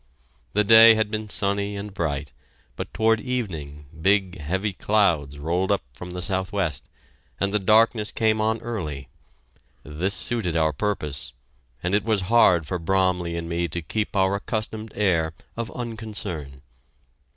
The 0.53 0.63
day 0.63 0.95
had 0.95 1.11
been 1.11 1.29
sunny 1.29 1.75
and 1.75 1.93
bright, 1.93 2.33
but 2.75 2.91
toward 2.91 3.19
evening 3.21 3.85
big, 4.01 4.39
heavy 4.39 4.73
clouds 4.73 5.37
rolled 5.37 5.71
up 5.71 5.83
from 5.93 6.09
the 6.09 6.23
southwest, 6.23 6.89
and 7.39 7.53
the 7.53 7.59
darkness 7.59 8.09
came 8.11 8.41
on 8.41 8.59
early. 8.61 9.09
This. 9.83 10.15
suited 10.15 10.57
our 10.57 10.73
purpose, 10.73 11.33
and 11.83 11.93
it 11.93 12.03
was 12.03 12.21
hard 12.33 12.65
for 12.65 12.79
Bromley 12.79 13.37
and 13.37 13.47
me 13.47 13.67
to 13.67 13.83
keep 13.83 14.15
our 14.15 14.33
accustomed 14.33 14.91
air 14.95 15.35
of 15.55 15.69
unconcern. 15.75 16.63